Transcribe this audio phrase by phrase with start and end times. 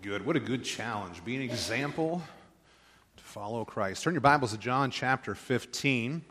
[0.00, 0.24] Good.
[0.24, 1.24] What a good challenge.
[1.24, 2.22] Be an example
[3.16, 4.04] to follow Christ.
[4.04, 6.22] Turn your Bibles to John chapter 15.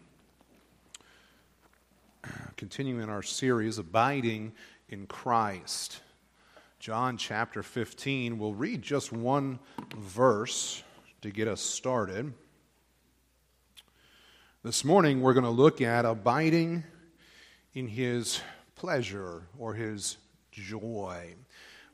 [2.56, 4.54] Continuing our series, Abiding
[4.88, 6.00] in Christ.
[6.80, 8.40] John chapter 15.
[8.40, 9.60] We'll read just one
[9.97, 10.81] verse
[11.22, 12.34] to get us started.
[14.63, 16.86] This morning, we're going to look at abiding
[17.73, 18.40] in his
[18.76, 20.16] pleasure or his
[20.52, 21.36] joy.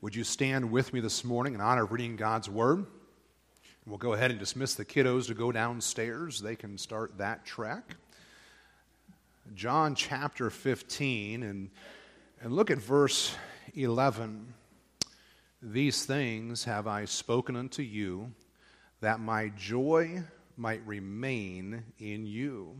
[0.03, 2.85] Would you stand with me this morning in honor of reading God's Word?
[3.85, 6.41] We'll go ahead and dismiss the kiddos to go downstairs.
[6.41, 7.95] They can start that track.
[9.55, 11.69] John chapter 15, and,
[12.41, 13.33] and look at verse
[13.75, 14.53] 11.
[15.61, 18.33] These things have I spoken unto you,
[18.99, 20.21] that my joy
[20.57, 22.75] might remain in you,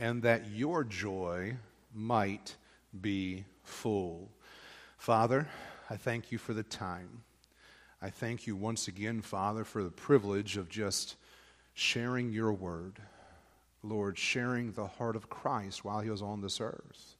[0.00, 1.58] and that your joy
[1.94, 2.56] might
[3.00, 4.28] be full.
[4.98, 5.46] Father,
[5.88, 7.22] I thank you for the time.
[8.02, 11.16] I thank you once again, Father, for the privilege of just
[11.74, 12.98] sharing your word.
[13.84, 17.14] Lord, sharing the heart of Christ while he was on this earth.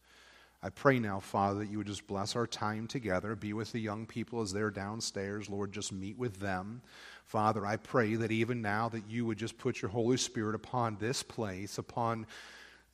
[0.63, 3.37] I pray now, Father, that you would just bless our time together.
[3.37, 5.49] Be with the young people as they're downstairs.
[5.49, 6.83] Lord, just meet with them.
[7.25, 10.97] Father, I pray that even now that you would just put your Holy Spirit upon
[10.97, 12.27] this place, upon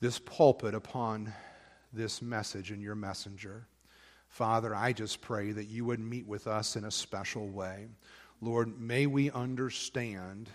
[0.01, 1.33] this pulpit, upon
[1.91, 3.65] this message and your messenger.
[4.33, 7.85] Father, I just pray that you would meet with us in a special way.
[8.41, 10.49] Lord, may we understand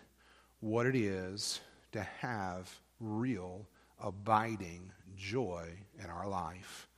[0.58, 1.60] what it is
[1.92, 2.68] to have
[2.98, 3.68] real,
[4.02, 5.68] abiding joy
[6.02, 6.88] in our life.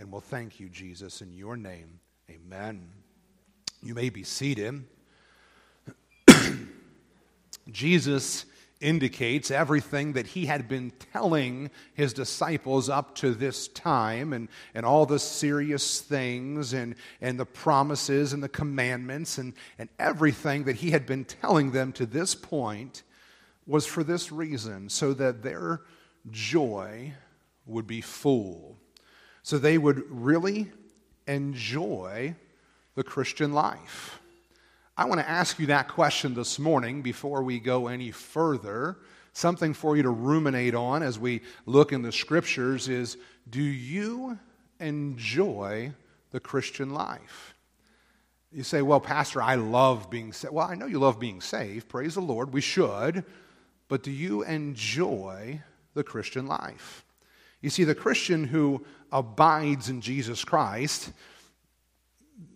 [0.00, 2.00] And we'll thank you, Jesus, in your name.
[2.28, 2.88] Amen.
[3.80, 4.82] You may be seated.
[7.70, 8.44] Jesus
[8.80, 14.86] indicates everything that he had been telling his disciples up to this time and, and
[14.86, 20.76] all the serious things and, and the promises and the commandments and, and everything that
[20.76, 23.02] he had been telling them to this point
[23.66, 25.82] was for this reason so that their
[26.30, 27.12] joy
[27.66, 28.78] would be full.
[29.42, 30.70] So they would really
[31.26, 32.34] enjoy
[32.94, 34.17] the Christian life.
[34.98, 38.96] I want to ask you that question this morning before we go any further.
[39.32, 43.16] Something for you to ruminate on as we look in the scriptures is
[43.48, 44.36] do you
[44.80, 45.92] enjoy
[46.32, 47.54] the Christian life?
[48.50, 50.52] You say, well, Pastor, I love being saved.
[50.52, 51.88] Well, I know you love being saved.
[51.88, 52.52] Praise the Lord.
[52.52, 53.24] We should.
[53.86, 55.62] But do you enjoy
[55.94, 57.04] the Christian life?
[57.60, 61.12] You see, the Christian who abides in Jesus Christ,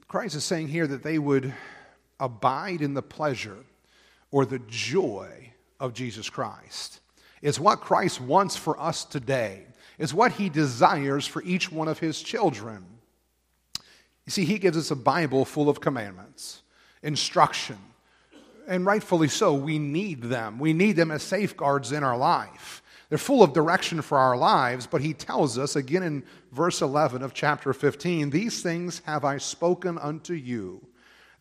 [0.08, 1.54] Christ is saying here that they would
[2.22, 3.58] abide in the pleasure
[4.30, 7.00] or the joy of Jesus Christ.
[7.42, 9.66] It's what Christ wants for us today.
[9.98, 12.84] It's what he desires for each one of his children.
[14.24, 16.62] You see, he gives us a Bible full of commandments,
[17.02, 17.76] instruction,
[18.68, 20.60] and rightfully so, we need them.
[20.60, 22.80] We need them as safeguards in our life.
[23.08, 26.22] They're full of direction for our lives, but he tells us again in
[26.52, 30.86] verse 11 of chapter 15 These things have I spoken unto you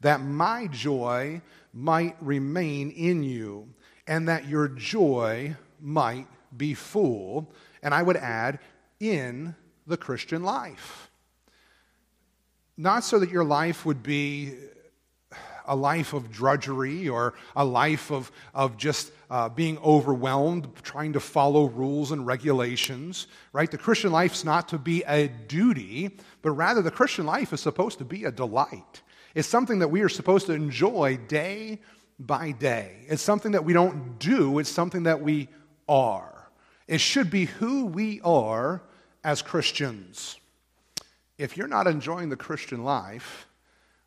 [0.01, 1.41] that my joy
[1.73, 3.73] might remain in you,
[4.07, 7.53] and that your joy might be full.
[7.81, 8.59] And I would add,
[8.99, 9.55] in
[9.87, 11.09] the Christian life.
[12.77, 14.53] Not so that your life would be
[15.65, 21.19] a life of drudgery or a life of, of just uh, being overwhelmed, trying to
[21.19, 23.69] follow rules and regulations, right?
[23.69, 27.97] The Christian life's not to be a duty, but rather the Christian life is supposed
[27.99, 29.01] to be a delight.
[29.35, 31.79] It's something that we are supposed to enjoy day
[32.19, 33.05] by day.
[33.07, 35.47] It's something that we don't do, it's something that we
[35.87, 36.49] are.
[36.87, 38.81] It should be who we are
[39.23, 40.37] as Christians.
[41.37, 43.47] If you're not enjoying the Christian life,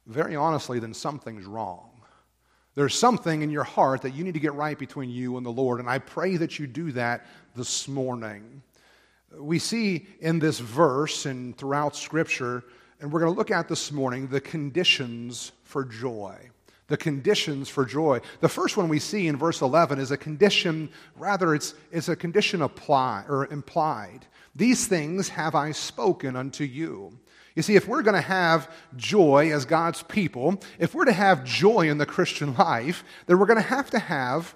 [0.06, 1.90] very honestly, then something's wrong.
[2.74, 5.50] There's something in your heart that you need to get right between you and the
[5.50, 8.62] Lord, and I pray that you do that this morning.
[9.38, 12.64] We see in this verse and throughout Scripture
[13.04, 16.38] and we're going to look at this morning the conditions for joy.
[16.86, 18.20] The conditions for joy.
[18.40, 22.16] The first one we see in verse 11 is a condition, rather, it's, it's a
[22.16, 24.26] condition apply, or implied.
[24.54, 27.18] These things have I spoken unto you.
[27.54, 31.44] You see, if we're going to have joy as God's people, if we're to have
[31.44, 34.54] joy in the Christian life, then we're going to have to have,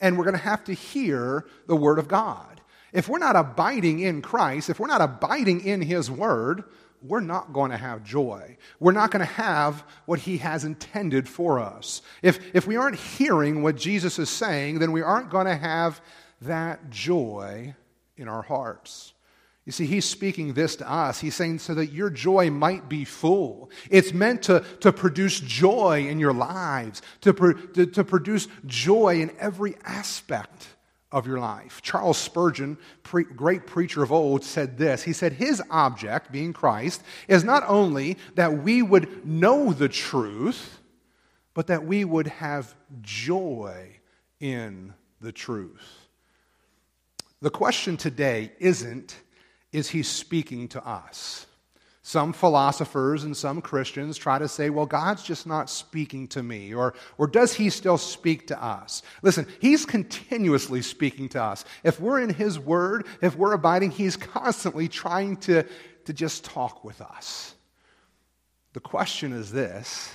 [0.00, 2.60] and we're going to have to hear the Word of God.
[2.94, 6.62] If we're not abiding in Christ, if we're not abiding in His Word,
[7.02, 8.56] we're not going to have joy.
[8.78, 12.02] We're not going to have what He has intended for us.
[12.22, 16.00] If, if we aren't hearing what Jesus is saying, then we aren't going to have
[16.42, 17.74] that joy
[18.16, 19.12] in our hearts.
[19.64, 21.20] You see, he's speaking this to us.
[21.20, 23.70] He's saying so that your joy might be full.
[23.90, 29.34] It's meant to, to produce joy in your lives, to, to, to produce joy in
[29.40, 30.73] every aspect
[31.14, 31.80] of your life.
[31.80, 35.04] Charles Spurgeon, pre- great preacher of old, said this.
[35.04, 40.80] He said, His object, being Christ, is not only that we would know the truth,
[41.54, 44.00] but that we would have joy
[44.40, 46.08] in the truth.
[47.40, 49.14] The question today isn't,
[49.70, 51.46] is he speaking to us?
[52.06, 56.74] Some philosophers and some Christians try to say, well, God's just not speaking to me,
[56.74, 59.00] or, or does he still speak to us?
[59.22, 61.64] Listen, he's continuously speaking to us.
[61.82, 65.62] If we're in his word, if we're abiding, he's constantly trying to,
[66.04, 67.54] to just talk with us.
[68.74, 70.14] The question is this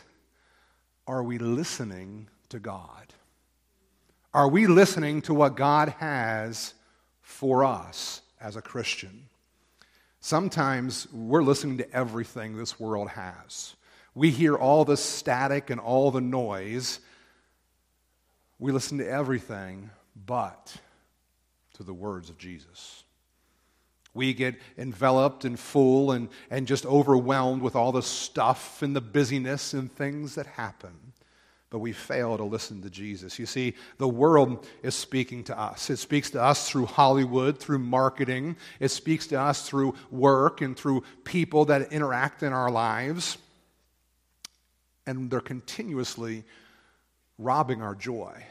[1.08, 3.16] are we listening to God?
[4.32, 6.76] Are we listening to what God has
[7.24, 9.29] for us as a Christian?
[10.30, 13.76] Sometimes we're listening to everything this world has.
[14.14, 17.00] We hear all the static and all the noise.
[18.60, 19.90] We listen to everything
[20.28, 20.76] but
[21.78, 23.04] to the words of Jesus.
[24.14, 29.02] We get enveloped and full and, and just overwhelmed with all the stuff and the
[29.02, 31.14] busyness and things that happen
[31.70, 33.38] but we fail to listen to Jesus.
[33.38, 35.90] You see, the world is speaking to us.
[35.90, 40.76] It speaks to us through Hollywood, through marketing, it speaks to us through work and
[40.76, 43.38] through people that interact in our lives.
[45.06, 46.44] And they're continuously
[47.38, 48.44] robbing our joy.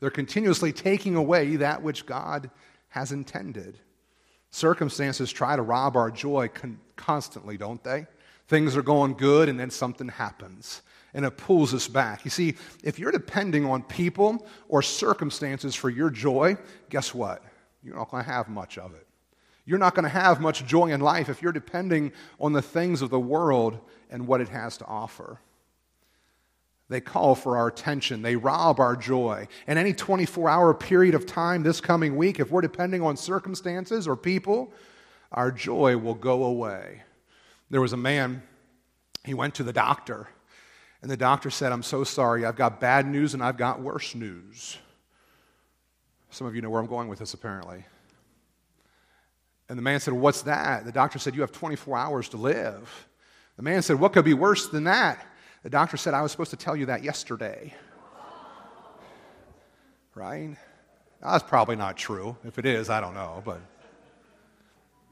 [0.00, 2.50] They're continuously taking away that which God
[2.88, 3.78] has intended.
[4.50, 8.06] Circumstances try to rob our joy con- constantly, don't they?
[8.48, 10.82] Things are going good, and then something happens
[11.14, 12.24] and it pulls us back.
[12.24, 16.56] You see, if you're depending on people or circumstances for your joy,
[16.88, 17.42] guess what?
[17.82, 19.06] You're not going to have much of it.
[19.64, 23.02] You're not going to have much joy in life if you're depending on the things
[23.02, 23.78] of the world
[24.10, 25.38] and what it has to offer.
[26.88, 28.22] They call for our attention.
[28.22, 29.48] They rob our joy.
[29.66, 34.08] In any 24 hour period of time this coming week, if we're depending on circumstances
[34.08, 34.72] or people,
[35.30, 37.02] our joy will go away.
[37.70, 38.42] There was a man,
[39.24, 40.28] he went to the doctor
[41.02, 42.46] and the doctor said, I'm so sorry.
[42.46, 44.78] I've got bad news and I've got worse news.
[46.30, 47.84] Some of you know where I'm going with this, apparently.
[49.68, 50.84] And the man said, What's that?
[50.84, 53.08] The doctor said, You have 24 hours to live.
[53.56, 55.26] The man said, What could be worse than that?
[55.64, 57.74] The doctor said, I was supposed to tell you that yesterday.
[60.14, 60.56] Right?
[61.22, 62.36] That's probably not true.
[62.44, 63.42] If it is, I don't know.
[63.44, 63.60] But,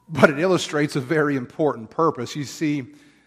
[0.09, 2.37] but it illustrates a very important purpose.
[2.37, 2.87] You see,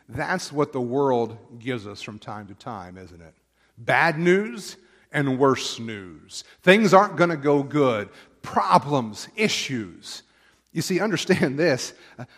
[0.09, 3.33] that's what the world gives us from time to time, isn't it?
[3.77, 4.77] Bad news
[5.11, 6.43] and worse news.
[6.61, 8.09] Things aren't going to go good.
[8.41, 10.23] Problems, issues.
[10.71, 11.93] You see, understand this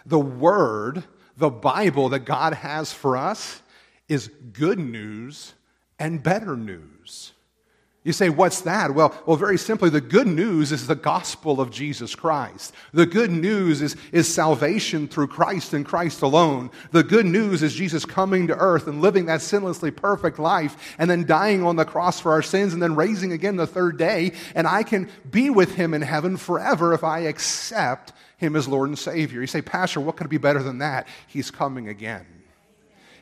[0.06, 1.03] the Word,
[1.38, 3.62] the Bible that God has for us,
[4.07, 5.53] is good news
[5.97, 7.33] and better news.
[8.06, 8.94] You say, what's that?
[8.94, 12.72] Well, well, very simply, the good news is the gospel of Jesus Christ.
[12.94, 16.69] The good news is, is salvation through Christ and Christ alone.
[16.92, 21.10] The good news is Jesus coming to earth and living that sinlessly perfect life and
[21.10, 24.34] then dying on the cross for our sins and then raising again the third day.
[24.54, 28.90] And I can be with him in heaven forever if I accept him as Lord
[28.90, 29.42] and Savior.
[29.42, 31.07] You say, Pastor, what could be better than that?
[31.25, 32.34] He's coming again.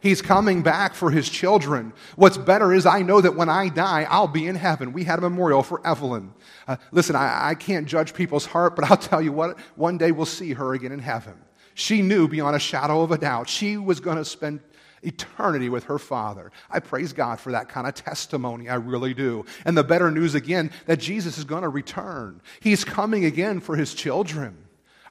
[0.04, 1.94] He's coming back for his children.
[2.18, 4.92] What's better is I know that when I die, I'll be in heaven.
[4.92, 6.34] We had a memorial for Evelyn.
[6.68, 10.12] Uh, listen, I, I can't judge people's heart, but I'll tell you what, one day
[10.12, 11.36] we'll see her again in heaven.
[11.74, 14.60] She knew beyond a shadow of a doubt she was going to spend
[15.04, 16.52] eternity with her father.
[16.70, 18.68] I praise God for that kind of testimony.
[18.68, 19.46] I really do.
[19.64, 22.42] And the better news again that Jesus is going to return.
[22.60, 24.58] He's coming again for his children.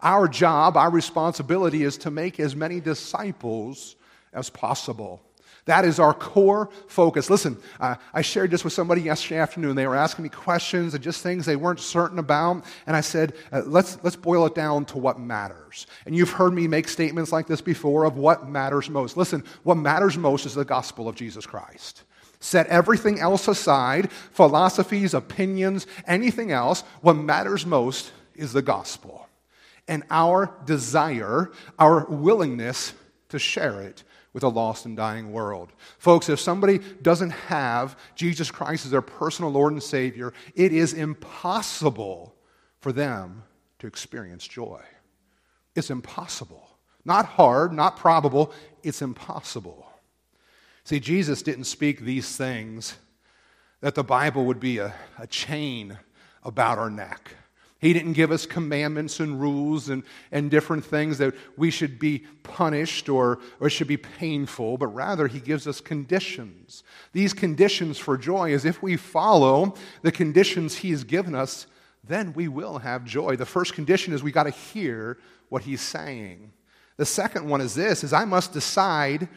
[0.02, 3.96] Our job, our responsibility is to make as many disciples
[4.32, 5.22] as possible.
[5.66, 7.30] That is our core focus.
[7.30, 9.76] Listen, I shared this with somebody yesterday afternoon.
[9.76, 12.64] They were asking me questions and just things they weren't certain about.
[12.84, 15.86] And I said, uh, let's, let's boil it down to what matters.
[16.04, 19.16] And you've heard me make statements like this before of what matters most.
[19.16, 22.02] Listen, what matters most is the gospel of Jesus Christ.
[22.40, 26.82] Set everything else aside philosophies, opinions, anything else.
[27.02, 29.28] What matters most is the gospel.
[29.86, 32.94] And our desire, our willingness
[33.28, 35.72] to share it with a lost and dying world.
[35.98, 40.94] Folks, if somebody doesn't have Jesus Christ as their personal Lord and Savior, it is
[40.94, 42.34] impossible
[42.80, 43.42] for them
[43.78, 44.80] to experience joy.
[45.74, 46.66] It's impossible.
[47.04, 49.86] Not hard, not probable, it's impossible.
[50.84, 52.96] See, Jesus didn't speak these things
[53.80, 55.98] that the Bible would be a, a chain
[56.42, 57.34] about our neck.
[57.82, 62.20] He didn't give us commandments and rules and, and different things that we should be
[62.44, 66.84] punished or, or should be painful, but rather He gives us conditions.
[67.12, 71.66] These conditions for joy is if we follow the conditions He has given us,
[72.04, 73.34] then we will have joy.
[73.34, 76.52] The first condition is we got to hear what He's saying.
[76.98, 79.28] The second one is this is I must decide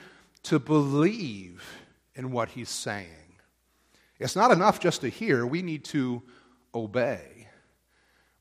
[0.43, 1.63] to believe
[2.13, 3.07] in what He's saying.
[4.19, 6.21] It's not enough just to hear, we need to
[6.75, 7.34] obey.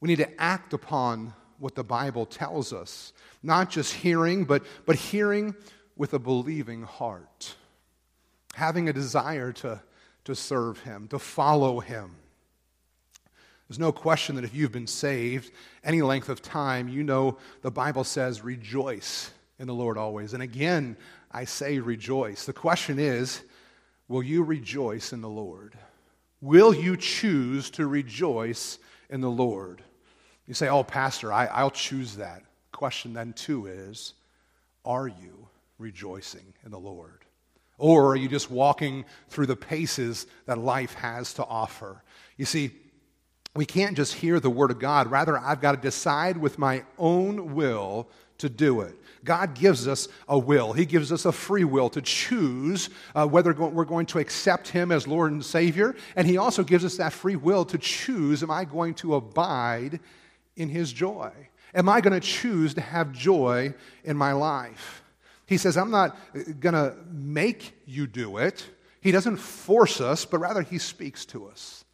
[0.04, 4.96] We need to act upon what the Bible tells us, not just hearing, but, but
[4.96, 5.54] hearing
[5.96, 7.54] with a believing heart,
[8.52, 9.80] having a desire to,
[10.24, 12.16] to serve Him, to follow Him.
[13.66, 15.50] There's no question that if you've been saved
[15.82, 20.34] any length of time, you know the Bible says, rejoice in the Lord always.
[20.34, 20.98] And again,
[21.32, 22.44] I say rejoice.
[22.44, 23.40] The question is,
[24.08, 25.78] will you rejoice in the Lord?
[26.42, 29.82] Will you choose to rejoice in the Lord?
[30.46, 32.42] You say, Oh, Pastor, I, I'll choose that.
[32.72, 34.14] Question then, too, is
[34.84, 35.48] Are you
[35.78, 37.24] rejoicing in the Lord?
[37.78, 42.02] Or are you just walking through the paces that life has to offer?
[42.36, 42.70] You see,
[43.56, 45.10] we can't just hear the Word of God.
[45.10, 48.08] Rather, I've got to decide with my own will
[48.38, 48.96] to do it.
[49.24, 50.72] God gives us a will.
[50.72, 54.92] He gives us a free will to choose uh, whether we're going to accept Him
[54.92, 55.94] as Lord and Savior.
[56.16, 60.00] And He also gives us that free will to choose am I going to abide
[60.56, 61.32] in his joy?
[61.74, 65.02] Am I going to choose to have joy in my life?
[65.46, 66.16] He says, I'm not
[66.60, 68.66] going to make you do it.
[69.00, 71.84] He doesn't force us, but rather he speaks to us,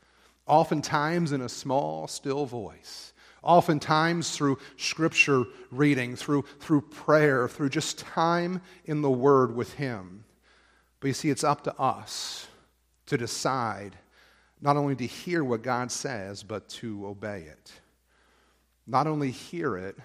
[0.47, 3.13] oftentimes in a small, still voice.
[3.43, 10.25] Oftentimes through scripture reading, through, through prayer, through just time in the Word with Him.
[11.01, 12.49] But you see, it's up to us
[13.07, 13.97] to decide
[14.61, 17.73] not only to hear what God says, but to obey it
[18.91, 19.97] not only hear it,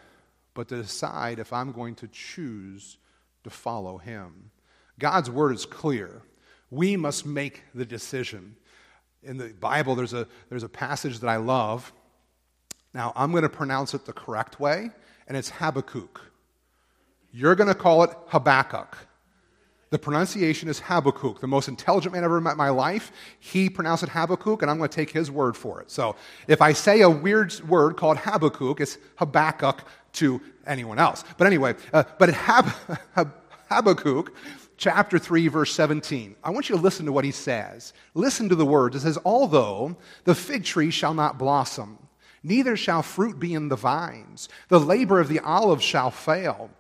[0.53, 2.97] but to decide if I'm going to choose
[3.43, 4.51] to follow him.
[4.99, 6.21] God's word is clear.
[6.69, 8.55] We must make the decision.
[9.23, 11.91] In the Bible, there's a, there's a passage that I love.
[12.93, 14.91] Now, I'm going to pronounce it the correct way,
[15.27, 16.21] and it's Habakkuk.
[17.31, 18.97] You're going to call it Habakkuk.
[19.91, 23.11] The pronunciation is Habakkuk, the most intelligent man I've ever met in my life.
[23.39, 25.91] He pronounced it Habakkuk, and I'm going to take his word for it.
[25.91, 26.15] So
[26.47, 31.23] if I say a weird word called Habakkuk, it's Habakkuk to anyone else.
[31.37, 32.73] But anyway, uh, but Hab-
[33.69, 34.35] Habakkuk,
[34.77, 36.35] chapter 3, verse 17.
[36.43, 37.93] I want you to listen to what he says.
[38.15, 38.95] Listen to the words.
[38.95, 41.99] It says, Although the fig tree shall not blossom,
[42.43, 46.71] neither shall fruit be in the vines, the labor of the olive shall fail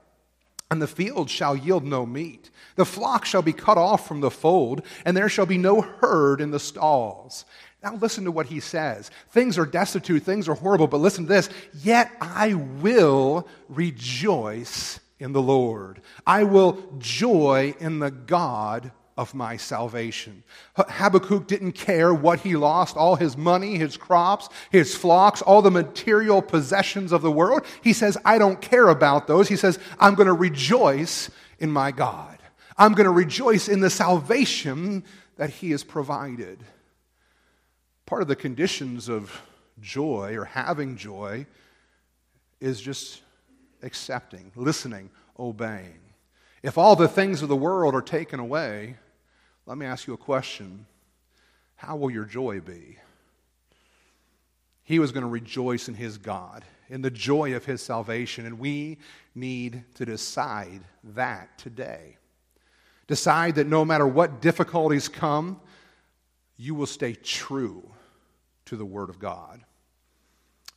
[0.71, 2.49] and the field shall yield no meat.
[2.75, 6.41] The flock shall be cut off from the fold, and there shall be no herd
[6.41, 7.45] in the stalls.
[7.83, 9.11] Now, listen to what he says.
[9.29, 11.49] Things are destitute, things are horrible, but listen to this.
[11.83, 16.01] Yet I will rejoice in the Lord.
[16.25, 20.43] I will joy in the God of my salvation.
[20.75, 25.71] Habakkuk didn't care what he lost all his money, his crops, his flocks, all the
[25.71, 27.65] material possessions of the world.
[27.81, 29.47] He says, I don't care about those.
[29.47, 31.29] He says, I'm going to rejoice
[31.59, 32.37] in my God.
[32.77, 35.05] I'm going to rejoice in the salvation
[35.37, 36.59] that he has provided.
[38.05, 39.41] Part of the conditions of
[39.79, 41.45] joy or having joy
[42.59, 43.21] is just
[43.81, 45.99] accepting, listening, obeying.
[46.63, 48.97] If all the things of the world are taken away,
[49.65, 50.85] let me ask you a question
[51.75, 52.97] How will your joy be?
[54.83, 58.59] He was going to rejoice in his God, in the joy of his salvation, and
[58.59, 58.99] we
[59.33, 62.17] need to decide that today.
[63.07, 65.59] Decide that no matter what difficulties come,
[66.57, 67.89] you will stay true
[68.65, 69.61] to the Word of God.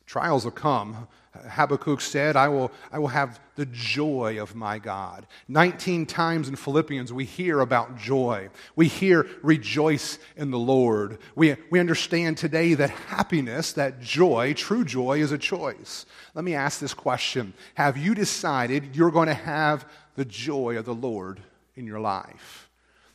[0.05, 1.07] Trials will come.
[1.47, 5.27] Habakkuk said, I will, I will have the joy of my God.
[5.47, 8.49] 19 times in Philippians, we hear about joy.
[8.75, 11.17] We hear rejoice in the Lord.
[11.35, 16.05] We, we understand today that happiness, that joy, true joy, is a choice.
[16.35, 20.85] Let me ask this question Have you decided you're going to have the joy of
[20.85, 21.41] the Lord
[21.75, 22.69] in your life?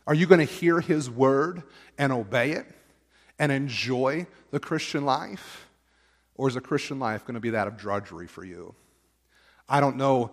[0.06, 1.62] Are you going to hear His word
[1.96, 2.66] and obey it
[3.38, 5.63] and enjoy the Christian life?
[6.34, 8.74] Or is a Christian life going to be that of drudgery for you?
[9.68, 10.32] I don't know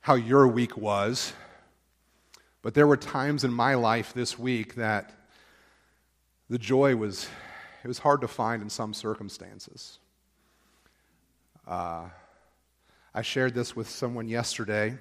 [0.00, 1.32] how your week was,
[2.62, 5.12] but there were times in my life this week that
[6.48, 7.28] the joy was
[7.82, 9.98] it was hard to find in some circumstances.
[11.66, 12.10] Uh,
[13.14, 14.98] I shared this with someone yesterday.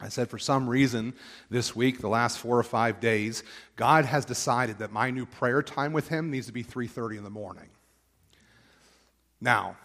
[0.00, 1.14] I said, for some reason,
[1.50, 3.44] this week, the last four or five days,
[3.76, 7.24] God has decided that my new prayer time with Him needs to be 3:30 in
[7.24, 7.68] the morning.
[9.40, 9.76] Now,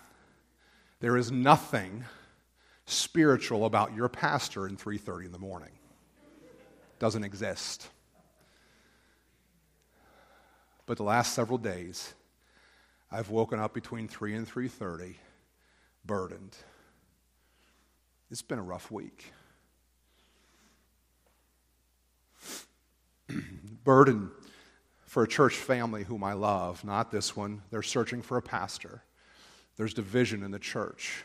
[0.99, 2.05] there is nothing
[2.85, 5.71] spiritual about your pastor in 3:30 in the morning.
[6.99, 7.89] Doesn't exist.
[10.85, 12.13] But the last several days,
[13.11, 15.17] I've woken up between 3 and 3:30
[16.03, 16.55] burdened.
[18.29, 19.31] It's been a rough week.
[23.83, 24.31] burden
[25.05, 27.61] for a church family whom I love, not this one.
[27.69, 29.04] They're searching for a pastor.
[29.77, 31.23] There's division in the church.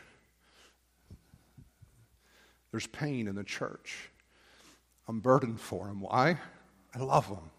[2.71, 4.09] There's pain in the church.
[5.07, 6.01] I'm burdened for them.
[6.01, 6.37] Why?
[6.95, 7.49] I love them.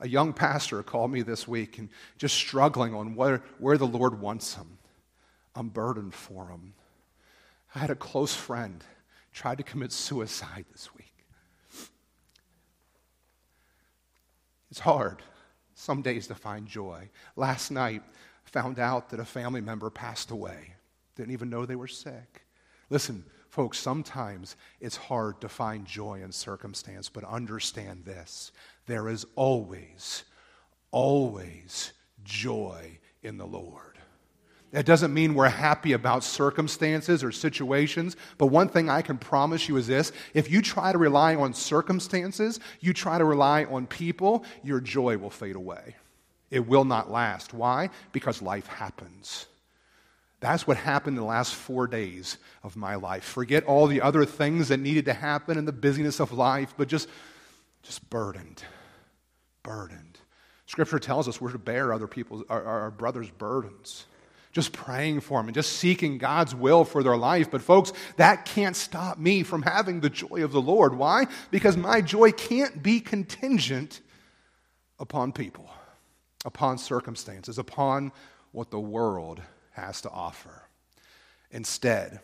[0.00, 4.20] A young pastor called me this week and just struggling on where, where the Lord
[4.20, 4.78] wants him.
[5.54, 6.74] I'm burdened for him.
[7.74, 8.82] I had a close friend
[9.32, 11.14] tried to commit suicide this week.
[14.70, 15.22] It's hard
[15.74, 17.08] some days to find joy.
[17.36, 18.02] Last night,
[18.50, 20.74] found out that a family member passed away.
[21.16, 22.42] Didn't even know they were sick.
[22.90, 28.52] Listen, folks, sometimes it's hard to find joy in circumstance, but understand this
[28.86, 30.24] there is always,
[30.90, 31.92] always
[32.24, 33.98] joy in the Lord.
[34.72, 39.68] That doesn't mean we're happy about circumstances or situations, but one thing I can promise
[39.68, 43.86] you is this if you try to rely on circumstances, you try to rely on
[43.86, 45.96] people, your joy will fade away.
[46.50, 47.54] It will not last.
[47.54, 47.90] Why?
[48.12, 49.46] Because life happens.
[50.40, 53.24] That's what happened in the last four days of my life.
[53.24, 56.88] Forget all the other things that needed to happen in the busyness of life, but
[56.88, 57.08] just,
[57.82, 58.62] just burdened.
[59.62, 60.18] Burdened.
[60.66, 64.06] Scripture tells us we're to bear other people's, our, our brothers' burdens
[64.52, 67.50] just praying for them and just seeking God's will for their life.
[67.50, 70.96] But, folks, that can't stop me from having the joy of the Lord.
[70.96, 71.26] Why?
[71.50, 74.00] Because my joy can't be contingent
[74.98, 75.70] upon people,
[76.44, 78.12] upon circumstances, upon
[78.52, 79.40] what the world
[79.72, 80.62] has to offer.
[81.50, 82.20] Instead,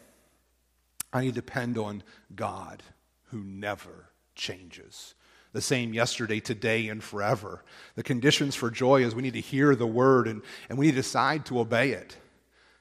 [1.13, 2.03] I need to depend on
[2.35, 2.83] God
[3.31, 5.15] who never changes
[5.57, 7.65] the same yesterday, today, and forever.
[7.95, 10.93] The conditions for joy is we need to hear the word and, and we need
[10.93, 12.15] to decide to obey it.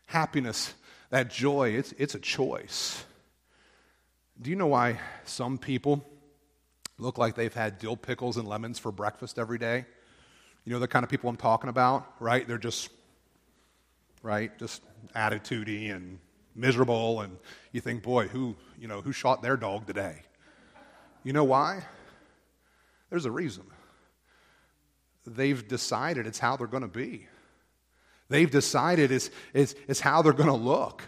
[0.08, 0.74] Happiness,
[1.10, 3.06] that joy, it's, it's a choice.
[4.42, 6.06] Do you know why some people
[6.98, 9.86] look like they've had dill pickles and lemons for breakfast every day?
[10.66, 12.48] You know the kind of people I'm talking about, right?
[12.48, 12.90] They're just,
[14.24, 14.82] right, just
[15.16, 16.18] attitudey and
[16.56, 17.38] miserable, and
[17.72, 20.24] you think, boy, who, you know, who shot their dog today?
[21.24, 21.84] You know why?
[23.12, 23.66] There's a reason.
[25.28, 27.28] They've decided it's how they're going to be.
[28.30, 31.04] They've decided it's, it's, it's how they're going to look.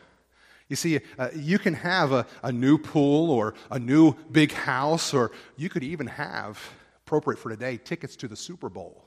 [0.70, 5.14] You see, uh, you can have a, a new pool or a new big house,
[5.14, 6.62] or you could even have,
[7.06, 9.07] appropriate for today, tickets to the Super Bowl.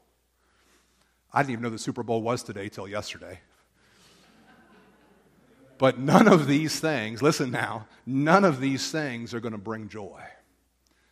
[1.33, 3.41] I didn't even know the Super Bowl was today till yesterday.
[5.79, 9.89] But none of these things, listen now, none of these things are going to bring
[9.89, 10.23] joy.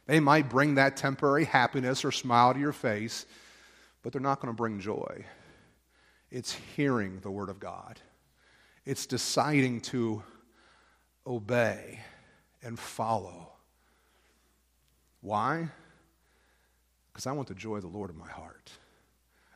[0.07, 3.25] They might bring that temporary happiness or smile to your face,
[4.03, 5.25] but they're not going to bring joy.
[6.31, 8.01] It's hearing the Word of God,
[8.85, 10.23] it's deciding to
[11.27, 12.01] obey
[12.63, 13.53] and follow.
[15.21, 15.69] Why?
[17.13, 18.71] Because I want the joy of the Lord in my heart.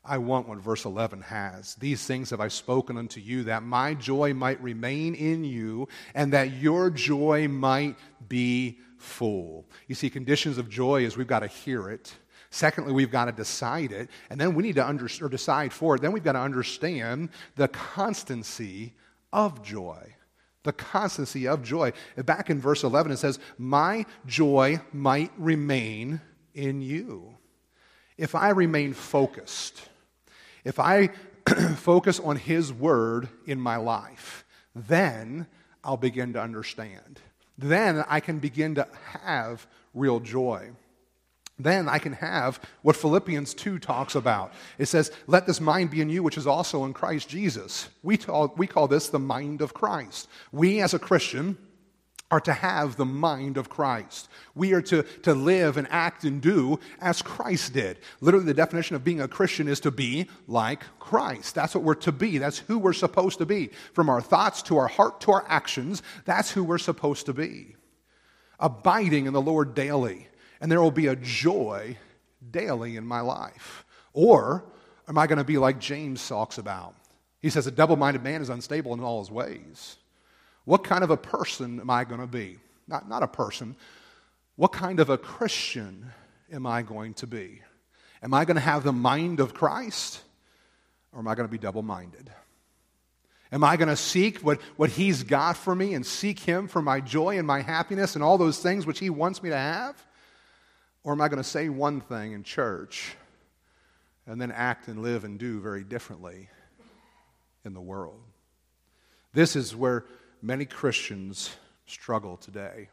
[0.05, 1.77] I want what verse 11 has.
[1.77, 6.33] These things have I spoken unto you, that my joy might remain in you, and
[6.33, 7.97] that your joy might
[8.29, 9.65] be full.
[9.87, 12.15] You see, conditions of joy is we've got to hear it.
[12.51, 14.11] Secondly, we've got to decide it.
[14.29, 16.03] And then we need to under, or decide for it.
[16.03, 18.95] Then we've got to understand the constancy
[19.33, 20.15] of joy.
[20.65, 21.93] The constancy of joy.
[22.17, 26.21] Back in verse 11, it says, My joy might remain
[26.55, 27.37] in you.
[28.19, 29.89] If I remain focused,
[30.65, 31.11] if I
[31.77, 34.45] focus on His word in my life,
[34.75, 35.47] then
[35.85, 37.21] I'll begin to understand
[37.59, 38.87] then I can begin to
[39.25, 40.71] have real joy.
[41.59, 44.53] Then I can have what Philippians 2 talks about.
[44.79, 47.89] It says, Let this mind be in you, which is also in Christ Jesus.
[48.03, 50.29] We call, we call this the mind of Christ.
[50.51, 51.59] We, as a Christian,
[52.33, 54.27] are to have the mind of Christ.
[54.55, 57.99] We are to, to live and act and do as Christ did.
[58.23, 61.55] Literally, the definition of being a Christian is to be like Christ.
[61.55, 62.39] That's what we're to be.
[62.39, 63.69] That's who we're supposed to be.
[63.93, 67.77] From our thoughts to our heart to our actions, that's who we're supposed to be.
[68.59, 70.27] Abiding in the Lord daily.
[70.59, 71.99] And there will be a joy
[72.51, 73.85] daily in my life.
[74.15, 74.65] Or
[75.07, 76.95] am I going to be like James talks about?
[77.41, 79.99] He says, A double minded man is unstable in all his ways.
[80.65, 82.59] What kind of a person am I going to be?
[82.87, 83.77] Not, not a person.
[84.57, 86.13] What kind of a Christian
[86.53, 87.63] am I going to be?
[88.23, 90.23] Am I going to have the mind of Christ
[91.13, 92.31] or am I going to be double minded?
[93.51, 96.81] Am I going to seek what, what He's got for me and seek Him for
[96.81, 100.03] my joy and my happiness and all those things which He wants me to have?
[101.05, 103.17] Or am I going to say one thing in church
[104.27, 106.49] and then act and live and do very differently
[107.65, 108.21] in the world?
[109.35, 110.05] This is where
[110.43, 111.55] many Christians
[111.87, 112.89] struggle today.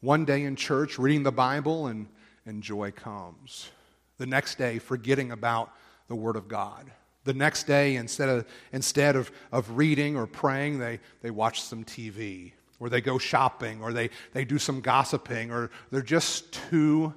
[0.00, 2.06] One day in church, reading the Bible, and,
[2.46, 3.70] and joy comes.
[4.16, 5.72] The next day, forgetting about
[6.08, 6.90] the Word of God.
[7.24, 11.84] The next day, instead of, instead of, of reading or praying, they, they watch some
[11.84, 17.12] TV, or they go shopping, or they, they do some gossiping, or they're just too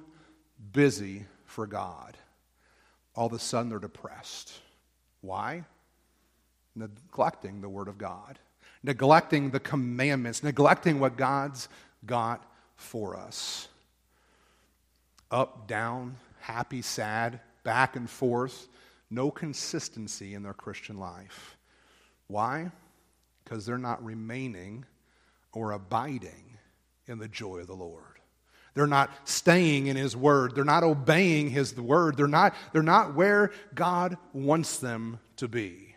[0.72, 2.18] busy for God.
[3.14, 4.52] All of a sudden, they're depressed.
[5.22, 5.64] Why?
[6.74, 8.38] Neglecting the Word of God,
[8.84, 11.68] neglecting the commandments, neglecting what God's
[12.06, 12.44] got
[12.76, 13.66] for us.
[15.30, 18.68] Up, down, happy, sad, back and forth
[19.10, 21.56] no consistency in their Christian life.
[22.26, 22.70] Why?
[23.42, 24.84] Because they're not remaining
[25.52, 26.58] or abiding
[27.06, 28.02] in the joy of the Lord.
[28.74, 30.54] They're not staying in His Word.
[30.54, 32.16] They're not obeying His Word.
[32.16, 35.93] They're not, they're not where God wants them to be.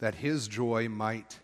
[0.00, 1.38] That His joy might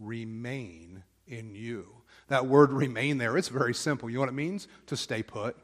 [0.00, 1.88] remain in you.
[2.28, 4.10] That word remain there, it's very simple.
[4.10, 4.66] You know what it means?
[4.86, 5.56] To stay put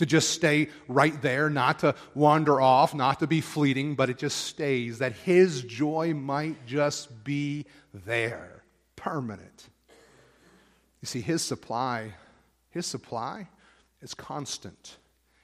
[0.00, 4.16] to just stay right there, not to wander off, not to be fleeting, but it
[4.16, 8.62] just stays, that His joy might just be there,
[8.96, 9.68] permanent.
[11.02, 12.14] You see, His supply,
[12.70, 13.48] His supply
[14.00, 14.96] is constant,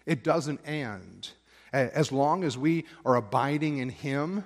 [0.06, 1.32] it doesn't end.
[1.70, 4.42] As long as we are abiding in Him,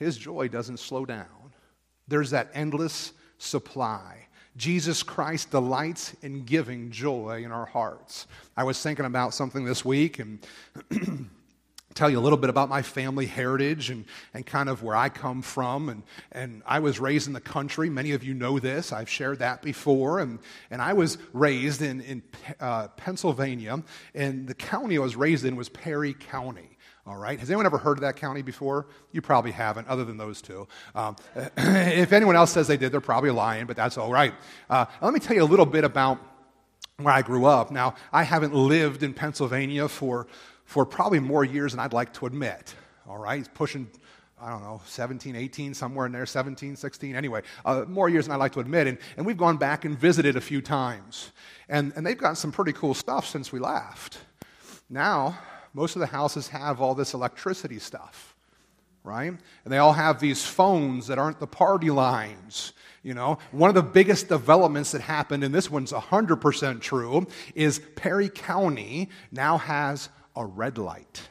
[0.00, 1.52] His joy doesn't slow down.
[2.08, 4.26] There's that endless supply.
[4.56, 8.26] Jesus Christ delights in giving joy in our hearts.
[8.56, 10.44] I was thinking about something this week and
[11.94, 15.10] tell you a little bit about my family heritage and, and kind of where I
[15.10, 15.90] come from.
[15.90, 17.90] And, and I was raised in the country.
[17.90, 18.92] Many of you know this.
[18.92, 20.20] I've shared that before.
[20.20, 20.38] And,
[20.70, 22.22] and I was raised in, in
[22.58, 23.82] uh, Pennsylvania,
[24.14, 26.78] and the county I was raised in was Perry County.
[27.10, 27.40] All right.
[27.40, 28.86] Has anyone ever heard of that county before?
[29.10, 30.68] You probably haven't, other than those two.
[30.94, 31.16] Um,
[31.56, 34.32] if anyone else says they did, they're probably lying, but that's all right.
[34.68, 36.20] Uh, let me tell you a little bit about
[36.98, 37.72] where I grew up.
[37.72, 40.28] Now, I haven't lived in Pennsylvania for,
[40.64, 42.76] for probably more years than I'd like to admit.
[43.08, 43.40] All right.
[43.40, 43.90] It's pushing,
[44.40, 47.16] I don't know, 17, 18, somewhere in there, 17, 16.
[47.16, 48.86] Anyway, uh, more years than I'd like to admit.
[48.86, 51.32] And, and we've gone back and visited a few times.
[51.68, 54.18] And, and they've got some pretty cool stuff since we left.
[54.88, 55.36] Now,
[55.72, 58.34] most of the houses have all this electricity stuff,
[59.04, 59.32] right?
[59.64, 62.72] And they all have these phones that aren't the party lines.
[63.02, 67.80] You know, one of the biggest developments that happened, and this one's 100% true, is
[67.96, 71.22] Perry County now has a red light.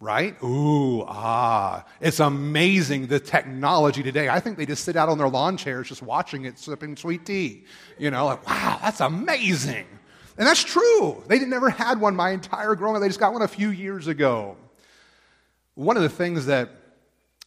[0.00, 0.40] Right?
[0.44, 1.84] Ooh, ah.
[2.00, 4.28] It's amazing the technology today.
[4.28, 7.26] I think they just sit out on their lawn chairs just watching it, sipping sweet
[7.26, 7.64] tea.
[7.98, 9.86] You know, like, wow, that's amazing.
[10.38, 11.22] And that's true.
[11.26, 13.02] They never had one my entire growing up.
[13.02, 14.56] They just got one a few years ago.
[15.74, 16.70] One of the things that,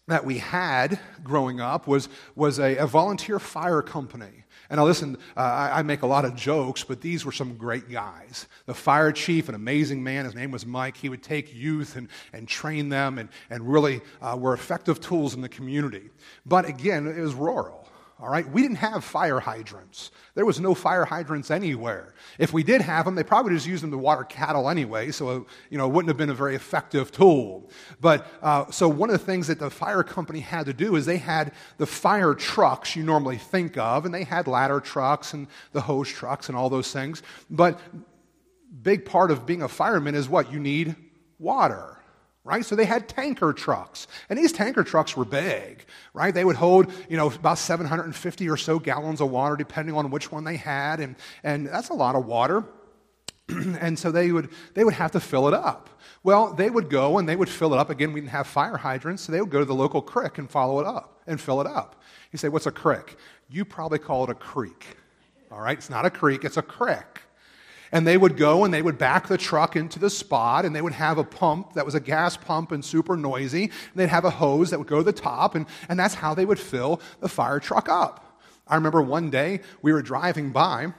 [0.07, 4.43] that we had growing up was, was a, a volunteer fire company.
[4.69, 7.57] And now, listen, uh, I, I, make a lot of jokes, but these were some
[7.57, 8.47] great guys.
[8.67, 10.95] The fire chief, an amazing man, his name was Mike.
[10.95, 15.33] He would take youth and, and train them and, and really uh, were effective tools
[15.33, 16.09] in the community.
[16.45, 17.80] But again, it was rural.
[18.21, 20.11] All right, we didn't have fire hydrants.
[20.35, 22.13] There was no fire hydrants anywhere.
[22.37, 25.47] If we did have them, they probably just used them to water cattle anyway, so
[25.71, 27.71] you know it wouldn't have been a very effective tool.
[27.99, 31.07] But uh, so one of the things that the fire company had to do is
[31.07, 35.47] they had the fire trucks you normally think of, and they had ladder trucks and
[35.71, 37.23] the hose trucks and all those things.
[37.49, 37.79] But
[38.83, 40.95] big part of being a fireman is what you need
[41.39, 42.00] water
[42.43, 42.65] right?
[42.65, 44.07] So they had tanker trucks.
[44.29, 46.33] And these tanker trucks were big, right?
[46.33, 50.31] They would hold, you know, about 750 or so gallons of water, depending on which
[50.31, 50.99] one they had.
[50.99, 52.63] And, and that's a lot of water.
[53.49, 55.89] and so they would, they would have to fill it up.
[56.23, 57.89] Well, they would go and they would fill it up.
[57.89, 60.49] Again, we didn't have fire hydrants, so they would go to the local creek and
[60.49, 62.01] follow it up and fill it up.
[62.31, 63.17] You say, what's a creek?
[63.49, 64.97] You probably call it a creek.
[65.51, 65.77] All right?
[65.77, 67.21] It's not a creek, it's a creek.
[67.91, 70.81] And they would go and they would back the truck into the spot and they
[70.81, 73.63] would have a pump that was a gas pump and super noisy.
[73.63, 76.33] And they'd have a hose that would go to the top and, and that's how
[76.33, 78.39] they would fill the fire truck up.
[78.67, 80.93] I remember one day we were driving by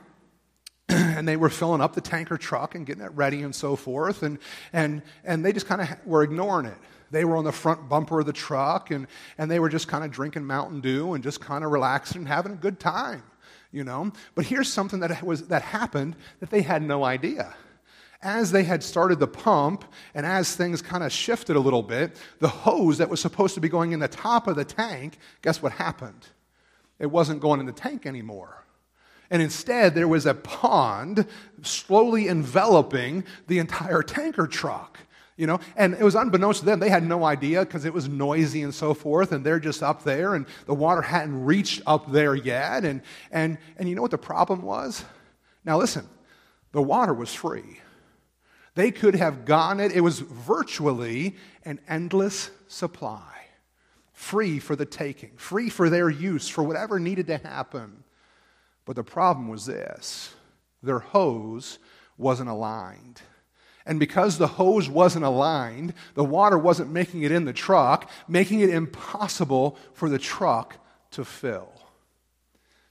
[0.88, 4.22] and they were filling up the tanker truck and getting it ready and so forth.
[4.22, 4.38] And,
[4.72, 6.76] and, and they just kind of were ignoring it.
[7.10, 9.06] They were on the front bumper of the truck and,
[9.38, 12.28] and they were just kind of drinking Mountain Dew and just kind of relaxing and
[12.28, 13.22] having a good time
[13.72, 14.12] you know?
[14.34, 17.54] But here's something that, was, that happened that they had no idea.
[18.22, 22.16] As they had started the pump, and as things kind of shifted a little bit,
[22.38, 25.60] the hose that was supposed to be going in the top of the tank, guess
[25.60, 26.28] what happened?
[27.00, 28.64] It wasn't going in the tank anymore.
[29.28, 31.26] And instead, there was a pond
[31.62, 34.98] slowly enveloping the entire tanker truck
[35.36, 35.60] you know?
[35.76, 36.80] And it was unbeknownst to them.
[36.80, 40.04] They had no idea because it was noisy and so forth and they're just up
[40.04, 42.84] there and the water hadn't reached up there yet.
[42.84, 45.04] And and and you know what the problem was?
[45.64, 46.08] Now listen
[46.72, 47.80] the water was free.
[48.74, 53.28] They could have gotten it it was virtually an endless supply.
[54.12, 58.04] Free for the taking free for their use for whatever needed to happen.
[58.84, 60.34] But the problem was this
[60.82, 61.78] their hose
[62.18, 63.22] wasn't aligned
[63.84, 68.60] and because the hose wasn't aligned, the water wasn't making it in the truck, making
[68.60, 70.76] it impossible for the truck
[71.12, 71.72] to fill.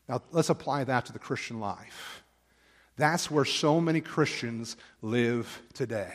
[0.10, 2.24] Now, let's apply that to the Christian life.
[2.98, 6.14] That's where so many Christians live today.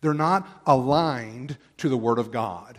[0.00, 2.78] They're not aligned to the Word of God.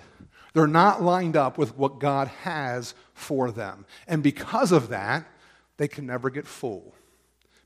[0.54, 3.86] They're not lined up with what God has for them.
[4.08, 5.26] And because of that,
[5.78, 6.93] they can never get full.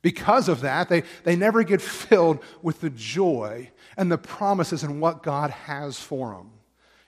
[0.08, 5.02] Because of that, they, they never get filled with the joy and the promises and
[5.02, 6.50] what God has for them.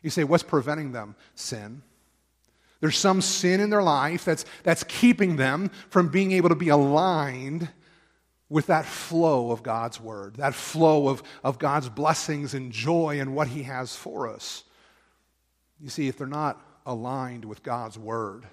[0.02, 1.16] You say, what's preventing them?
[1.34, 1.82] Sin.
[2.82, 6.68] There's some sin in their life that's, that's keeping them from being able to be
[6.68, 7.70] aligned
[8.50, 13.34] with that flow of God's word, that flow of, of God's blessings and joy and
[13.34, 14.66] what He has for us.
[15.80, 18.46] You see, if they're not aligned with God's word,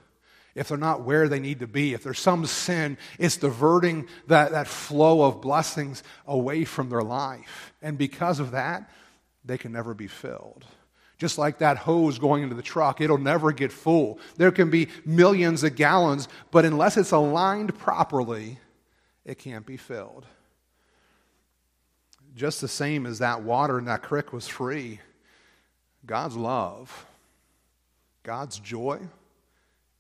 [0.57, 4.53] if they're not where they need to be, if there's some sin, it's diverting that,
[4.53, 7.75] that flow of blessings away from their life.
[7.83, 8.91] And because of that,
[9.45, 10.65] they can never be filled.
[11.19, 14.19] Just like that hose going into the truck, it'll never get full.
[14.39, 18.59] There can be millions of gallons, but unless it's aligned properly,
[19.27, 20.25] it can't be filled.
[22.35, 25.01] Just the same as that water in that creek was free,
[26.07, 27.07] God's love,
[28.23, 29.01] God's joy,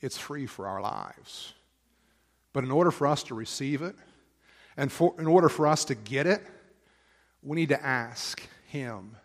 [0.00, 1.54] it's free for our lives.
[2.52, 3.96] But in order for us to receive it,
[4.76, 6.42] and for, in order for us to get it,
[7.42, 9.16] we need to ask Him,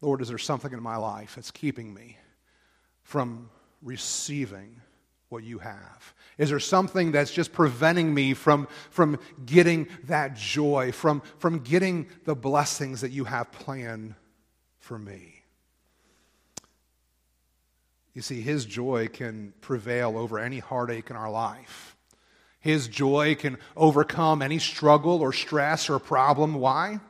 [0.00, 2.18] Lord, is there something in my life that's keeping me
[3.02, 3.50] from
[3.82, 4.80] receiving
[5.28, 6.14] what you have?
[6.38, 12.08] Is there something that's just preventing me from, from getting that joy, from, from getting
[12.24, 14.14] the blessings that you have planned
[14.78, 15.35] for me?
[18.16, 21.94] You see, His joy can prevail over any heartache in our life.
[22.60, 26.54] His joy can overcome any struggle or stress or problem.
[26.54, 27.00] Why?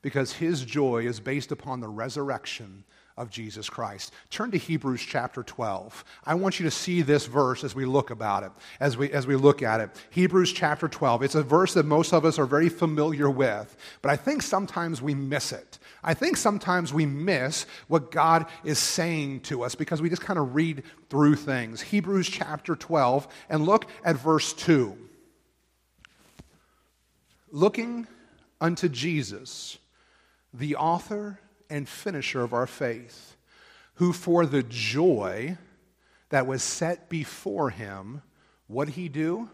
[0.00, 2.84] Because His joy is based upon the resurrection
[3.18, 4.14] of Jesus Christ.
[4.30, 6.02] Turn to Hebrews chapter 12.
[6.24, 8.50] I want you to see this verse as we look about it,
[8.80, 9.90] as we, as we look at it.
[10.10, 11.24] Hebrews chapter 12.
[11.24, 15.02] It's a verse that most of us are very familiar with, but I think sometimes
[15.02, 15.78] we miss it.
[16.04, 20.38] I think sometimes we miss what God is saying to us because we just kind
[20.38, 21.80] of read through things.
[21.80, 24.96] Hebrews chapter 12, and look at verse 2.
[27.50, 28.06] Looking
[28.60, 29.78] unto Jesus,
[30.52, 31.40] the author
[31.70, 33.36] and finisher of our faith,
[33.94, 35.56] who for the joy
[36.28, 38.22] that was set before him,
[38.66, 39.48] what did he do?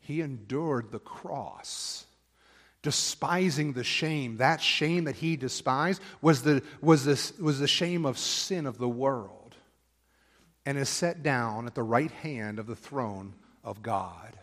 [0.00, 2.04] He endured the cross,
[2.82, 4.38] despising the shame.
[4.38, 8.78] That shame that he despised was the, was, the, was the shame of sin of
[8.78, 9.54] the world,
[10.64, 14.38] and is set down at the right hand of the throne of God.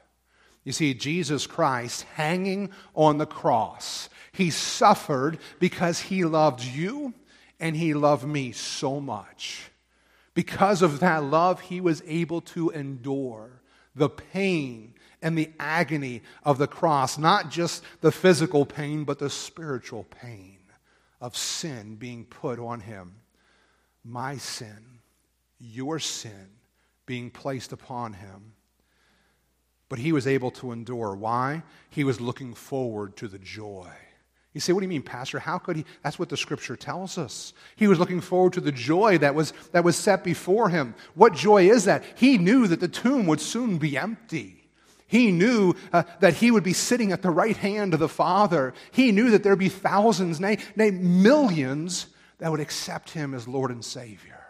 [0.63, 7.13] You see, Jesus Christ hanging on the cross, he suffered because he loved you
[7.59, 9.71] and he loved me so much.
[10.33, 13.61] Because of that love, he was able to endure
[13.95, 19.29] the pain and the agony of the cross, not just the physical pain, but the
[19.29, 20.59] spiritual pain
[21.19, 23.15] of sin being put on him.
[24.03, 24.99] My sin,
[25.59, 26.49] your sin
[27.05, 28.53] being placed upon him.
[29.89, 31.15] But he was able to endure.
[31.15, 31.63] Why?
[31.89, 33.89] He was looking forward to the joy.
[34.53, 35.39] You say, what do you mean, Pastor?
[35.39, 35.85] How could he?
[36.03, 37.53] That's what the scripture tells us.
[37.75, 40.95] He was looking forward to the joy that was, that was set before him.
[41.13, 42.03] What joy is that?
[42.15, 44.56] He knew that the tomb would soon be empty.
[45.07, 48.73] He knew uh, that he would be sitting at the right hand of the Father.
[48.91, 52.07] He knew that there'd be thousands, nay, nay, millions
[52.39, 54.43] that would accept him as Lord and Savior.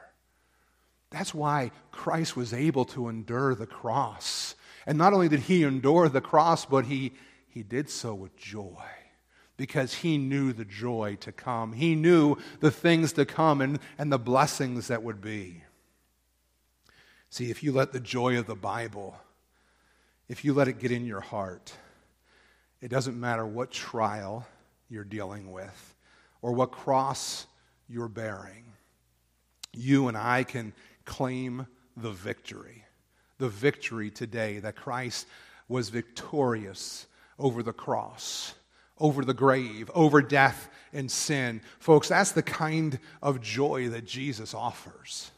[1.09, 4.55] That's why Christ was able to endure the cross
[4.87, 7.11] and not only did he endure the cross, but he,
[7.49, 8.85] he did so with joy
[9.57, 11.73] because he knew the joy to come.
[11.73, 15.63] He knew the things to come and, and the blessings that would be.
[17.29, 19.17] See, if you let the joy of the Bible,
[20.29, 21.73] if you let it get in your heart,
[22.81, 24.45] it doesn't matter what trial
[24.89, 25.95] you're dealing with
[26.41, 27.47] or what cross
[27.89, 28.65] you're bearing,
[29.73, 30.73] you and I can
[31.05, 32.83] claim the victory.
[33.37, 35.27] The victory today that Christ
[35.67, 37.07] was victorious
[37.39, 38.53] over the cross,
[38.99, 41.61] over the grave, over death and sin.
[41.79, 45.31] Folks, that's the kind of joy that Jesus offers.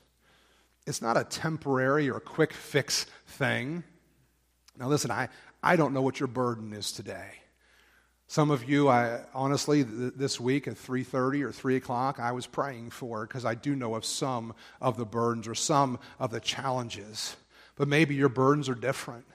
[0.87, 3.83] It's not a temporary or quick fix thing.
[4.79, 5.27] Now, listen, I,
[5.61, 7.31] I don't know what your burden is today.
[8.27, 12.45] Some of you, I honestly, th- this week at 3:30 or 3 o'clock, I was
[12.45, 16.39] praying for because I do know of some of the burdens or some of the
[16.39, 17.35] challenges.
[17.75, 19.25] But maybe your burdens are different.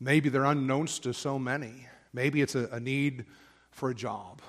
[0.00, 1.86] Maybe they're unknowns to so many.
[2.12, 3.26] Maybe it's a, a need
[3.70, 4.40] for a job.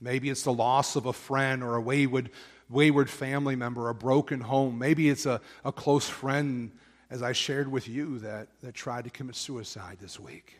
[0.00, 2.30] Maybe it's the loss of a friend or a wayward,
[2.68, 4.78] wayward family member, a broken home.
[4.78, 6.72] Maybe it's a, a close friend,
[7.12, 10.56] as I shared with you, that, that tried to commit suicide this week.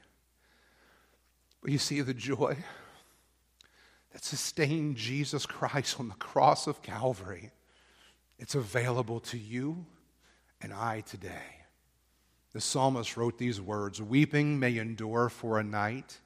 [1.62, 2.58] But you see the joy
[4.12, 7.52] that sustained Jesus Christ on the cross of Calvary.
[8.38, 9.86] It's available to you
[10.60, 11.64] and I today.
[12.52, 16.18] The psalmist wrote these words Weeping may endure for a night,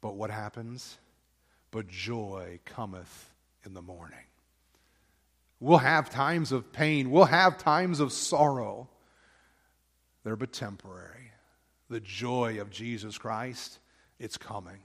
[0.00, 0.96] but what happens?
[1.70, 3.30] But joy cometh
[3.66, 4.24] in the morning.
[5.60, 8.88] We'll have times of pain, we'll have times of sorrow.
[10.24, 11.32] They're but temporary.
[11.88, 13.78] The joy of Jesus Christ,
[14.18, 14.78] it's coming.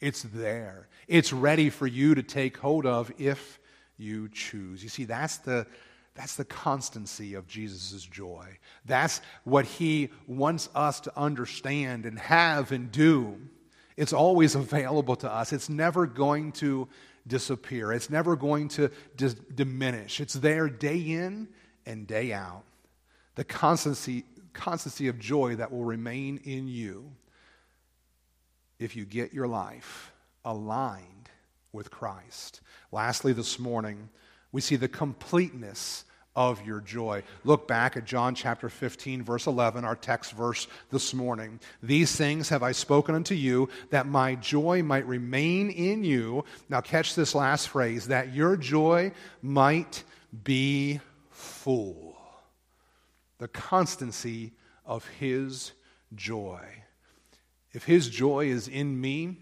[0.00, 0.88] It's there.
[1.08, 3.58] It's ready for you to take hold of if
[3.96, 4.82] you choose.
[4.82, 5.66] You see, that's the,
[6.14, 8.58] that's the constancy of Jesus' joy.
[8.84, 13.38] That's what he wants us to understand and have and do.
[13.96, 15.52] It's always available to us.
[15.52, 16.88] It's never going to
[17.26, 20.20] disappear, it's never going to dis- diminish.
[20.20, 21.48] It's there day in
[21.84, 22.62] and day out.
[23.34, 24.24] The constancy,
[24.56, 27.12] constancy of joy that will remain in you
[28.78, 30.12] if you get your life
[30.44, 31.30] aligned
[31.72, 32.60] with Christ.
[32.90, 34.08] Lastly, this morning,
[34.52, 37.22] we see the completeness of your joy.
[37.44, 41.58] Look back at John chapter 15, verse 11, our text verse this morning.
[41.82, 46.44] These things have I spoken unto you, that my joy might remain in you.
[46.68, 50.04] Now, catch this last phrase that your joy might
[50.44, 52.05] be full.
[53.38, 54.52] The constancy
[54.84, 55.72] of his
[56.14, 56.60] joy.
[57.72, 59.38] If his joy is in me,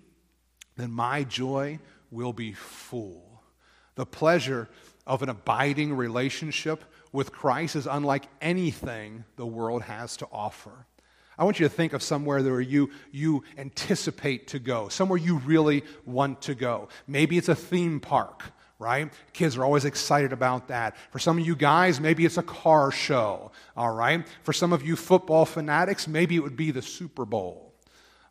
[0.76, 1.78] then my joy
[2.10, 3.42] will be full.
[3.94, 4.68] The pleasure
[5.06, 10.86] of an abiding relationship with Christ is unlike anything the world has to offer.
[11.36, 15.38] I want you to think of somewhere where you, you anticipate to go, somewhere you
[15.38, 16.88] really want to go.
[17.06, 18.42] Maybe it's a theme park,
[18.78, 19.12] right?
[19.32, 20.96] Kids are always excited about that.
[21.10, 24.26] For some of you guys, maybe it's a car show, all right?
[24.42, 27.64] For some of you football fanatics, maybe it would be the Super Bowl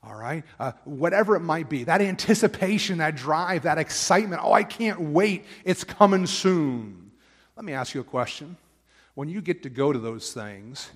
[0.06, 0.44] all right?
[0.60, 4.42] Uh, whatever it might be, that anticipation, that drive, that excitement.
[4.44, 5.46] Oh, I can't wait.
[5.64, 7.12] It's coming soon.
[7.56, 8.58] Let me ask you a question.
[9.16, 10.90] When you get to go to those things,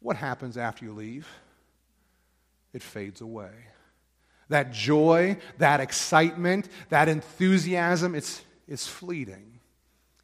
[0.00, 1.26] what happens after you leave?
[2.72, 3.52] It fades away.
[4.48, 9.60] That joy, that excitement, that enthusiasm, it's, it's fleeting.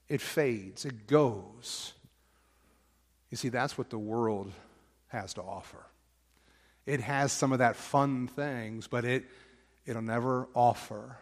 [0.08, 1.92] It fades, it goes.
[3.30, 4.50] You see, that's what the world
[5.08, 5.84] has to offer
[6.88, 9.26] it has some of that fun things, but it,
[9.84, 11.18] it'll never offer.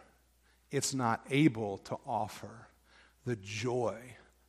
[0.71, 2.69] It's not able to offer
[3.25, 3.97] the joy,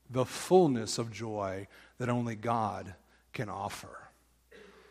[0.09, 1.67] the fullness of joy
[1.99, 2.95] that only God
[3.33, 3.99] can offer.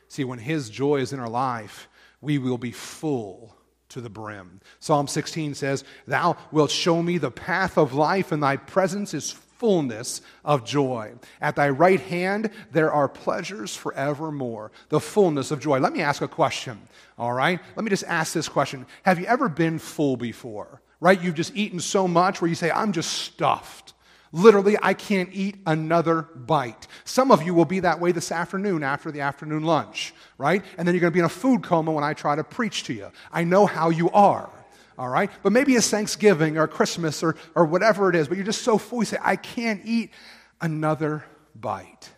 [0.10, 1.88] See, when His joy is in our life,
[2.20, 3.56] we will be full
[3.90, 4.62] to the brim.
[4.80, 9.32] Psalm 16 says, Thou wilt show me the path of life, and thy presence is
[9.32, 11.14] fullness of joy.
[11.42, 14.72] At thy right hand, there are pleasures forevermore.
[14.90, 15.80] The fullness of joy.
[15.80, 16.80] Let me ask a question,
[17.18, 17.60] all right?
[17.76, 20.82] Let me just ask this question Have you ever been full before?
[21.00, 21.22] Right?
[21.22, 23.94] You've just eaten so much where you say, I'm just stuffed.
[24.32, 26.88] Literally, I can't eat another bite.
[27.06, 30.64] Some of you will be that way this afternoon after the afternoon lunch, right?
[30.78, 32.84] And then you're going to be in a food coma when I try to preach
[32.86, 33.12] to you.
[33.32, 34.50] I know how you are
[34.98, 35.30] all right?
[35.44, 38.78] But maybe it's Thanksgiving or Christmas or, or whatever it is, but you're just so
[38.78, 40.12] full, you say, I can't eat
[40.60, 41.24] another
[41.56, 42.10] bite.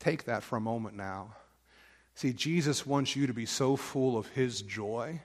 [0.00, 1.36] Take that for a moment now.
[2.14, 5.20] See, Jesus wants you to be so full of his joy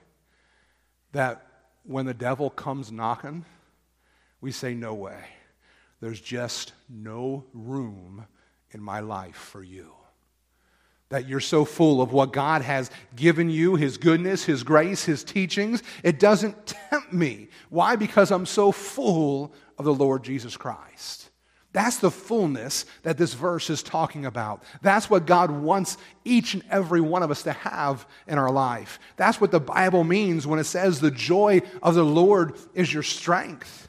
[1.12, 1.46] that
[1.82, 3.44] when the devil comes knocking,
[4.46, 5.18] we say, No way.
[6.00, 8.24] There's just no room
[8.70, 9.92] in my life for you
[11.08, 15.24] that you're so full of what God has given you, His goodness, His grace, His
[15.24, 15.82] teachings.
[16.04, 17.48] It doesn't tempt me.
[17.70, 17.96] Why?
[17.96, 21.30] Because I'm so full of the Lord Jesus Christ.
[21.72, 24.62] That's the fullness that this verse is talking about.
[24.80, 29.00] That's what God wants each and every one of us to have in our life.
[29.16, 33.02] That's what the Bible means when it says the joy of the Lord is your
[33.02, 33.88] strength.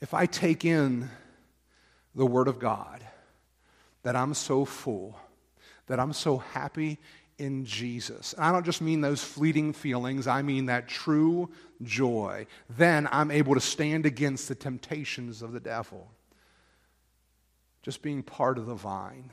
[0.00, 1.10] If I take in
[2.14, 3.04] the Word of God,
[4.02, 5.18] that I'm so full,
[5.86, 6.98] that I'm so happy
[7.38, 8.32] in Jesus.
[8.32, 11.50] And I don't just mean those fleeting feelings, I mean that true
[11.82, 12.46] joy.
[12.68, 16.08] Then I'm able to stand against the temptations of the devil.
[17.82, 19.30] Just being part of the vine,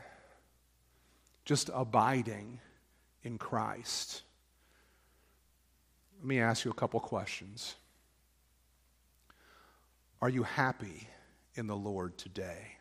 [1.46, 2.60] just abiding
[3.24, 4.22] in Christ.
[6.20, 7.76] Let me ask you a couple questions.
[10.22, 11.08] Are you happy
[11.56, 12.78] in the Lord today?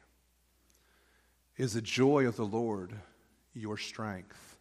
[1.56, 2.92] Is the joy of the Lord
[3.54, 4.56] your strength?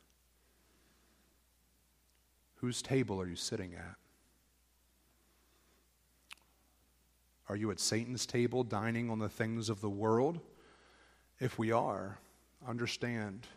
[2.55, 3.95] Whose table are you sitting at?
[7.49, 10.39] Are you at Satan's table dining on the things of the world?
[11.39, 12.17] If we are,
[12.67, 13.47] understand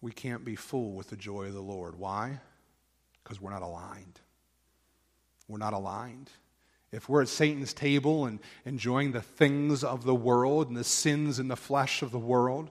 [0.00, 1.98] we can't be full with the joy of the Lord.
[1.98, 2.40] Why?
[3.22, 4.20] Because we're not aligned.
[5.48, 6.30] We're not aligned.
[6.96, 11.38] If we're at Satan's table and enjoying the things of the world and the sins
[11.38, 12.70] in the flesh of the world,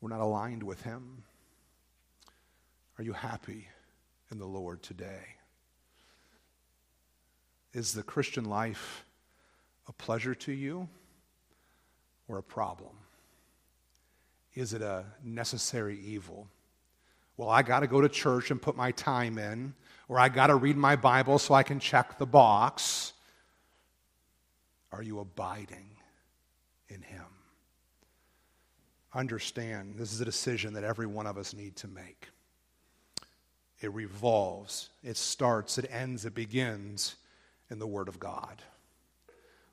[0.00, 1.22] we're not aligned with him.
[2.98, 3.68] Are you happy?
[4.34, 5.36] in the Lord today?
[7.72, 9.04] Is the Christian life
[9.88, 10.88] a pleasure to you
[12.28, 12.90] or a problem?
[14.54, 16.48] Is it a necessary evil?
[17.36, 19.74] Well, I got to go to church and put my time in,
[20.08, 23.12] or I got to read my Bible so I can check the box.
[24.94, 25.90] Are you abiding
[26.88, 27.24] in Him?
[29.12, 32.28] Understand, this is a decision that every one of us need to make.
[33.80, 37.16] It revolves, it starts, it ends, it begins
[37.70, 38.62] in the Word of God.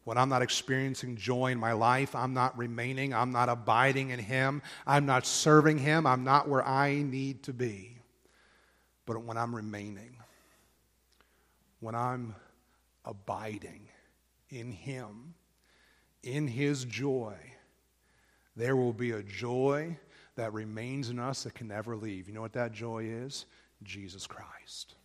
[0.05, 4.17] When I'm not experiencing joy in my life, I'm not remaining, I'm not abiding in
[4.17, 7.99] Him, I'm not serving Him, I'm not where I need to be.
[9.05, 10.17] But when I'm remaining,
[11.79, 12.33] when I'm
[13.05, 13.90] abiding
[14.51, 15.33] in Him,
[16.23, 17.35] in His joy,
[18.55, 19.97] there will be a joy
[20.35, 22.27] that remains in us that can never leave.
[22.27, 23.45] You know what that joy is?
[23.83, 24.95] Jesus Christ.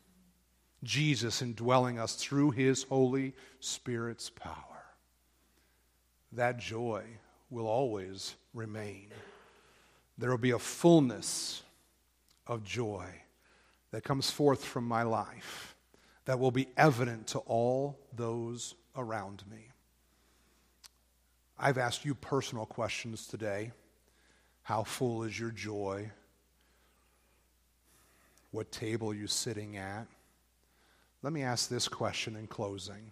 [0.83, 4.55] Jesus indwelling us through his Holy Spirit's power.
[6.33, 7.05] That joy
[7.51, 9.09] will always remain.
[10.19, 11.63] There will be a fullness
[12.47, 13.07] of joy
[13.91, 15.75] that comes forth from my life
[16.25, 19.69] that will be evident to all those around me.
[21.59, 23.73] I've asked you personal questions today.
[24.63, 26.11] How full is your joy?
[28.57, 30.07] what table are you're sitting at.
[31.23, 33.11] Let me ask this question in closing.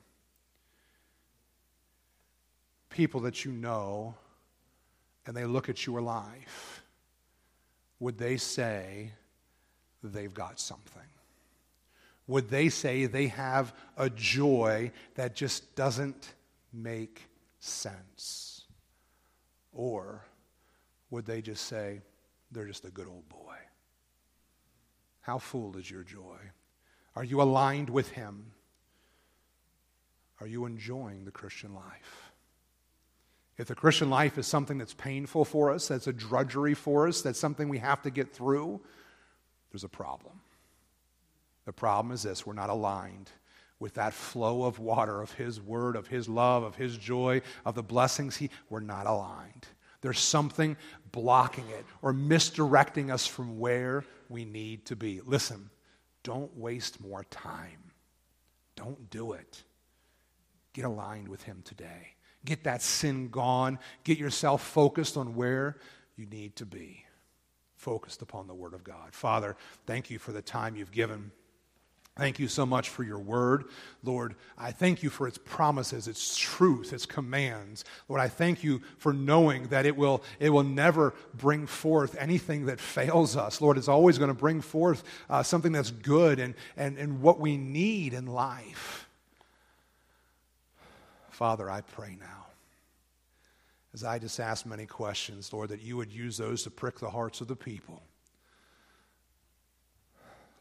[2.88, 4.14] People that you know
[5.26, 6.82] and they look at your life,
[8.00, 9.10] would they say
[10.02, 11.02] they've got something?
[12.26, 16.34] Would they say they have a joy that just doesn't
[16.72, 17.22] make
[17.58, 18.62] sense?
[19.72, 20.24] Or
[21.10, 22.00] would they just say
[22.50, 23.56] they're just a good old boy?
[25.20, 26.38] How full is your joy?
[27.16, 28.52] Are you aligned with Him?
[30.40, 32.32] Are you enjoying the Christian life?
[33.56, 37.22] If the Christian life is something that's painful for us, that's a drudgery for us,
[37.22, 38.80] that's something we have to get through,
[39.70, 40.40] there's a problem.
[41.64, 43.30] The problem is this we're not aligned
[43.78, 47.74] with that flow of water of His Word, of His love, of His joy, of
[47.74, 48.36] the blessings.
[48.36, 49.66] He, we're not aligned.
[50.00, 50.76] There's something
[51.12, 55.20] blocking it or misdirecting us from where we need to be.
[55.24, 55.70] Listen,
[56.22, 57.92] don't waste more time.
[58.76, 59.62] Don't do it.
[60.72, 62.14] Get aligned with Him today.
[62.44, 63.78] Get that sin gone.
[64.02, 65.76] Get yourself focused on where
[66.16, 67.04] you need to be.
[67.76, 69.14] Focused upon the Word of God.
[69.14, 69.56] Father,
[69.86, 71.32] thank you for the time you've given.
[72.16, 73.64] Thank you so much for your word.
[74.04, 77.84] Lord, I thank you for its promises, its truth, its commands.
[78.08, 82.66] Lord, I thank you for knowing that it will, it will never bring forth anything
[82.66, 83.60] that fails us.
[83.60, 87.40] Lord, it's always going to bring forth uh, something that's good and, and, and what
[87.40, 89.08] we need in life.
[91.30, 92.46] Father, I pray now,
[93.92, 97.10] as I just asked many questions, Lord, that you would use those to prick the
[97.10, 98.04] hearts of the people.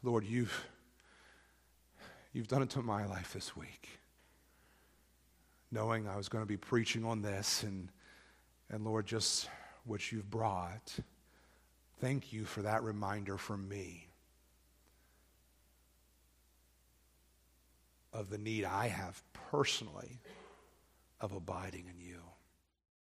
[0.02, 0.64] Lord, you've
[2.34, 3.88] You've done it to my life this week.
[5.70, 7.88] Knowing I was going to be preaching on this, and,
[8.68, 9.48] and Lord, just
[9.84, 10.98] what you've brought.
[12.00, 14.08] Thank you for that reminder from me
[18.12, 20.20] of the need I have personally
[21.20, 22.18] of abiding in you.